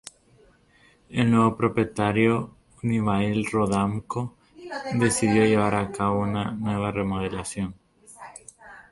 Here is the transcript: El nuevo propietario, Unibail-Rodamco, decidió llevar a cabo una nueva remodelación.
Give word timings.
El 1.09 1.29
nuevo 1.29 1.55
propietario, 1.55 2.55
Unibail-Rodamco, 2.81 4.35
decidió 4.95 5.45
llevar 5.45 5.75
a 5.75 5.91
cabo 5.91 6.21
una 6.21 6.45
nueva 6.53 6.91
remodelación. 6.91 7.75